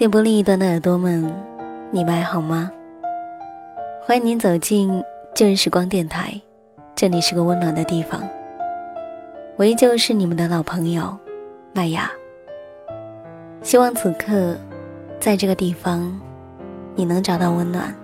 [0.00, 1.30] 电波另一端的耳朵们，
[1.90, 2.70] 你们还好吗？
[4.00, 4.90] 欢迎您走进
[5.34, 6.40] 旧日时光电台，
[6.96, 8.26] 这里是个温暖的地方。
[9.56, 11.14] 我依旧是你们的老朋友
[11.74, 12.10] 麦雅。
[13.60, 14.56] 希望此刻，
[15.20, 16.18] 在这个地方，
[16.94, 17.94] 你能找到温暖。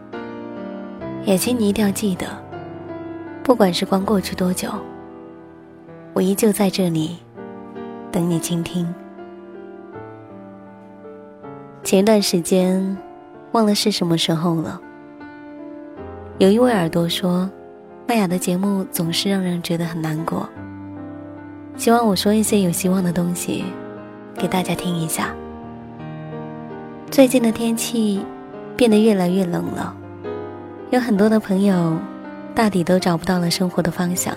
[1.24, 2.26] 也请你一定要记得，
[3.42, 4.68] 不管时光过去多久，
[6.12, 7.16] 我依旧在这里
[8.12, 8.86] 等你倾听。
[11.86, 12.96] 前一段时间，
[13.52, 14.80] 忘了是什么时候了。
[16.38, 17.48] 有一位耳朵说，
[18.08, 20.48] 麦雅的节目总是让人觉得很难过。
[21.76, 23.66] 希望我说一些有希望的东西，
[24.34, 25.32] 给大家听一下。
[27.08, 28.20] 最近的天气
[28.76, 29.94] 变得越来越冷了，
[30.90, 31.96] 有很多的朋友
[32.52, 34.36] 大抵都找不到了生活的方向。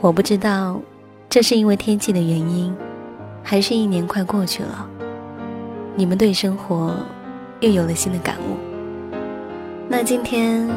[0.00, 0.80] 我不知道，
[1.30, 2.74] 这是因为天气的原因，
[3.44, 4.90] 还是一年快过去了。
[5.98, 6.94] 你们对生活
[7.60, 8.58] 又有了新的感悟。
[9.88, 10.68] 那今天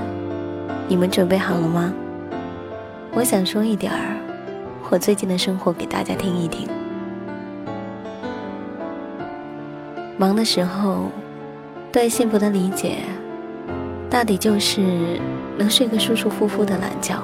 [0.88, 1.94] 你们准备好了吗？
[3.12, 4.16] 我想说一点儿
[4.90, 6.70] 我最近的生活给大家听一听。
[10.18, 11.08] 忙的时候，
[11.92, 13.00] 对幸福的理解，
[14.10, 15.20] 大抵就是
[15.58, 17.18] 能睡个舒舒服服的懒觉；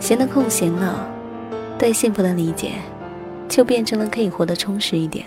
[0.00, 1.06] 闲的空闲了，
[1.78, 2.72] 对幸福的理解，
[3.50, 5.26] 就变成了可以活得充实一点。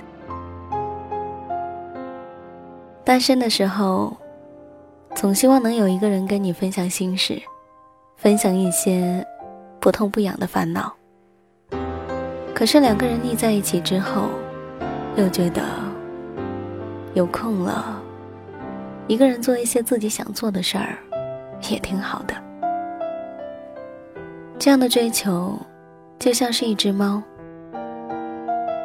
[3.12, 4.16] 单身的时候，
[5.16, 7.38] 总希望能有一个人跟你分享心事，
[8.16, 9.28] 分享一些
[9.82, 10.96] 不痛不痒的烦恼。
[12.56, 14.30] 可是两个人腻在一起之后，
[15.18, 15.62] 又觉得
[17.14, 18.02] 有空了，
[19.08, 20.98] 一个人做一些自己想做的事儿，
[21.70, 22.34] 也挺好的。
[24.58, 25.60] 这样的追求，
[26.18, 27.22] 就像是一只猫，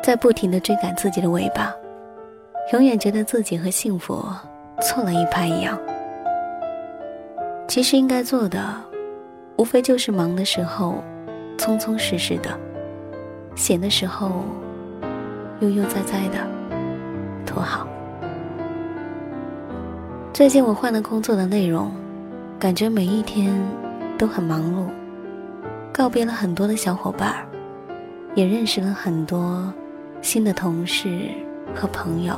[0.03, 1.73] 在不停的追赶自己的尾巴。
[2.73, 4.25] 永远觉得自己和幸福
[4.83, 5.79] 错了一拍一样。
[7.69, 8.61] 其实应该做的，
[9.57, 11.03] 无非就是忙的时候
[11.57, 12.51] 匆匆实实的，
[13.55, 14.45] 闲的时候
[15.61, 16.45] 悠悠哉哉的，
[17.47, 17.87] 多好。
[20.33, 21.93] 最近我换了工作的内容，
[22.59, 23.57] 感觉每一天
[24.19, 24.87] 都很忙碌，
[25.93, 27.47] 告别了很多的小伙伴
[28.35, 29.73] 也认识了很多
[30.21, 31.31] 新的同事
[31.73, 32.37] 和朋友。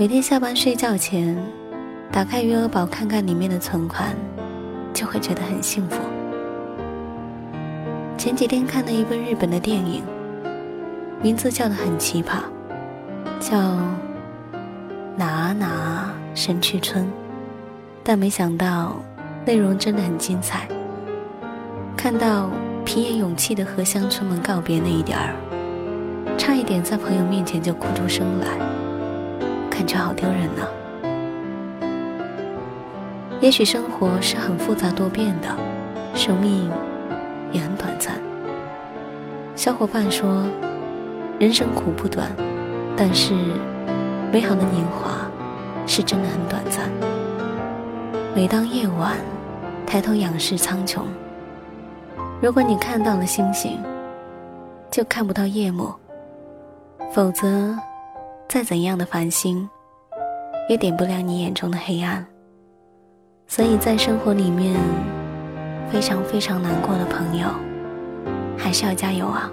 [0.00, 1.36] 每天下班睡觉前，
[2.10, 4.16] 打开余额宝看看里面的存款，
[4.94, 5.98] 就会觉得很幸福。
[8.16, 10.02] 前几天看了一部日本的电影，
[11.20, 12.38] 名字叫的很奇葩，
[13.38, 13.58] 叫
[15.16, 17.04] 《哪哪神去村》，
[18.02, 18.96] 但没想到
[19.44, 20.66] 内容真的很精彩。
[21.94, 22.48] 看到
[22.86, 25.34] 平野勇气的和乡村们告别那一点儿，
[26.38, 28.79] 差一点在朋友面前就哭出声来。
[29.80, 30.68] 感觉好丢人呢。
[33.40, 35.48] 也许生活是很复杂多变的，
[36.14, 36.70] 生命
[37.50, 38.12] 也很短暂。
[39.56, 40.44] 小伙伴说，
[41.38, 42.30] 人生苦不短，
[42.94, 43.32] 但是
[44.30, 45.26] 美好的年华
[45.86, 46.90] 是真的很短暂。
[48.34, 49.16] 每当夜晚
[49.86, 51.00] 抬头仰视苍穹，
[52.42, 53.82] 如果你看到了星星，
[54.90, 55.90] 就看不到夜幕，
[57.14, 57.74] 否则。
[58.52, 59.70] 再怎样的繁星，
[60.68, 62.26] 也点不亮你眼中的黑暗。
[63.46, 64.74] 所以在生活里面，
[65.88, 67.46] 非常非常难过的朋友，
[68.58, 69.48] 还是要加油啊！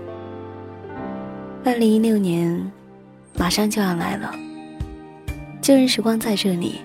[1.64, 2.72] 二零一六年
[3.38, 4.34] 马上就要来了，
[5.62, 6.82] 旧日时光在这里，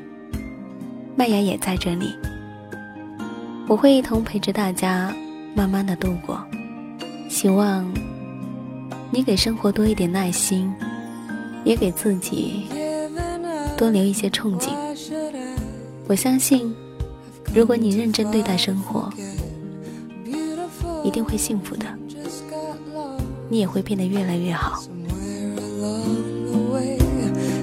[1.16, 2.14] 麦芽也在这里，
[3.66, 5.10] 我会一同陪着大家，
[5.54, 6.38] 慢慢的度过。
[7.30, 7.90] 希望
[9.10, 10.70] 你给生活多一点耐心。
[11.64, 12.66] 也给自己
[13.76, 14.70] 多留一些憧憬。
[16.06, 16.74] 我相信，
[17.54, 19.12] 如果你认真对待生活，
[21.04, 21.86] 一定会幸福的。
[23.48, 24.82] 你也会变得越来越好。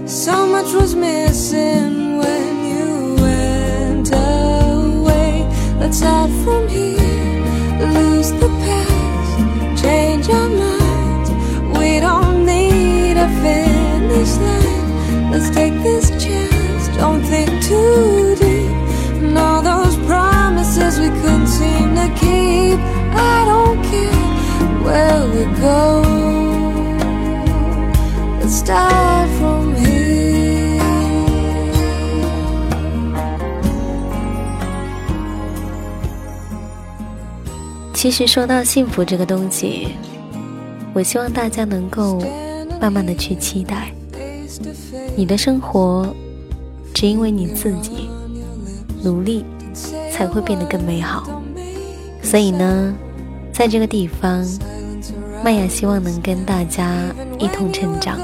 [0.05, 0.93] So much was
[37.93, 39.89] 其实说到幸福这个东西，
[40.93, 42.23] 我希望大家能够
[42.79, 43.91] 慢慢的去期待。
[45.17, 46.15] 你的生活
[46.93, 48.09] 只因为你自己
[49.03, 49.43] 努力
[50.09, 51.41] 才会变得更美好。
[52.23, 52.95] 所以呢，
[53.51, 54.47] 在这个地方，
[55.43, 56.89] 麦雅希望能跟大家
[57.37, 58.17] 一同成长。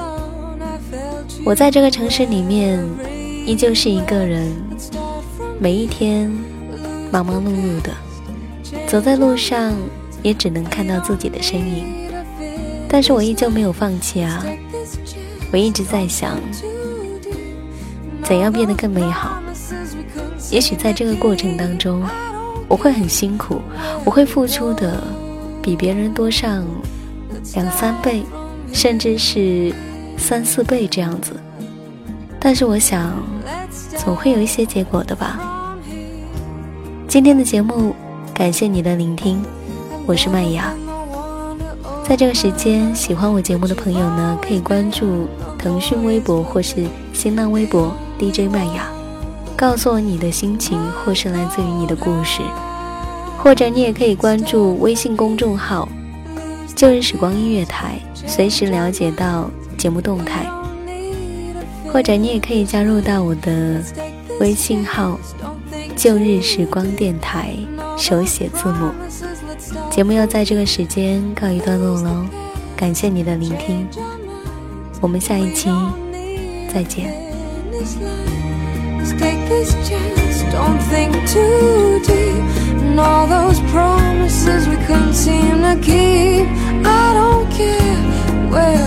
[1.45, 2.83] 我在这个城市里面，
[3.45, 4.51] 依旧是一个人，
[5.59, 6.27] 每一天
[7.11, 7.91] 忙忙碌碌的，
[8.87, 9.71] 走在路上
[10.23, 11.85] 也只能看到自己的身影。
[12.89, 14.43] 但是我依旧没有放弃啊！
[15.51, 16.35] 我一直在想，
[18.23, 19.37] 怎样变得更美好。
[20.49, 22.01] 也许在这个过程当中，
[22.67, 23.61] 我会很辛苦，
[24.03, 24.99] 我会付出的
[25.61, 26.65] 比别人多上
[27.53, 28.23] 两三倍，
[28.73, 29.71] 甚至是
[30.17, 31.35] 三四倍这样子。
[32.39, 33.13] 但是我想，
[33.97, 35.75] 总会有一些结果的吧。
[37.07, 37.95] 今天的节目，
[38.33, 39.43] 感谢你的聆听，
[40.05, 40.73] 我是麦芽。
[42.07, 45.27] 在这个时间，喜欢我节目的朋友呢，可以关注
[45.57, 48.87] 腾讯微博或是新浪微博 DJ 麦芽。
[49.57, 52.41] 告诉我你的心情，或是来自于你的故事，
[53.39, 55.87] 或者你也可以关注微信公众号
[56.75, 57.97] “旧日时光音乐台”，
[58.27, 59.49] 随时了解到
[59.85, 60.43] 节目动态。
[61.93, 63.79] 或者你也可以加入到我的
[64.39, 65.19] 微信号
[65.95, 67.53] “旧日时光电台”，
[67.95, 68.89] 手写字母。
[69.91, 72.25] 节目要在这个时间告一段落喽，
[72.75, 73.87] 感谢你的聆听，
[75.01, 75.69] 我们下一期
[76.73, 77.13] 再见。
[79.19, 82.41] take this chance, don't think too deep.
[82.81, 86.47] And all those promises we couldn't seem to keep.
[86.83, 88.01] I don't care
[88.49, 88.84] where